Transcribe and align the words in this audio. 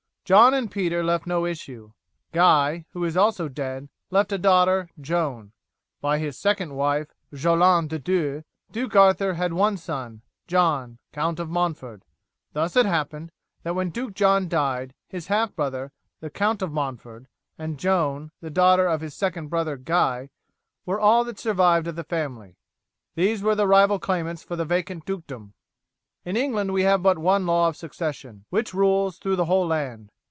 John 0.23 0.53
and 0.53 0.71
Peter 0.71 1.03
left 1.03 1.27
no 1.27 1.45
issue. 1.45 1.91
Guy, 2.31 2.85
who 2.91 3.03
is 3.03 3.17
also 3.17 3.49
dead, 3.49 3.89
left 4.11 4.31
a 4.31 4.37
daughter, 4.37 4.89
Joan. 4.97 5.51
By 5.99 6.19
his 6.19 6.37
second 6.37 6.73
wife, 6.73 7.09
Jolande 7.33 7.89
de 7.89 7.99
Dieux, 7.99 8.43
Duke 8.71 8.95
Arthur 8.95 9.33
had 9.33 9.51
one 9.51 9.75
son, 9.75 10.21
John, 10.47 10.99
Count 11.11 11.37
of 11.41 11.49
Montford. 11.49 12.05
Thus 12.53 12.77
it 12.77 12.85
happened, 12.85 13.33
that 13.63 13.75
when 13.75 13.89
Duke 13.89 14.13
John 14.13 14.47
died, 14.47 14.93
his 15.09 15.27
half 15.27 15.53
brother, 15.53 15.91
the 16.21 16.29
Count 16.29 16.61
of 16.61 16.71
Montford, 16.71 17.27
and 17.57 17.77
Joan, 17.77 18.31
daughter 18.41 18.87
of 18.87 19.01
his 19.01 19.13
second 19.13 19.49
brother 19.49 19.75
Guy, 19.75 20.29
were 20.85 20.99
all 21.01 21.25
that 21.25 21.39
survived 21.39 21.87
of 21.87 21.97
the 21.97 22.05
family. 22.05 22.55
These 23.15 23.43
were 23.43 23.55
the 23.55 23.67
rival 23.67 23.99
claimants 23.99 24.43
for 24.43 24.55
the 24.55 24.63
vacant 24.63 25.05
dukedom. 25.05 25.55
In 26.23 26.37
England 26.37 26.71
we 26.71 26.83
have 26.83 27.03
but 27.03 27.17
one 27.17 27.45
law 27.45 27.67
of 27.67 27.75
succession, 27.75 28.45
which 28.49 28.73
rules 28.73 29.17
through 29.17 29.35
the 29.35 29.45
whole 29.45 29.67
land. 29.67 30.09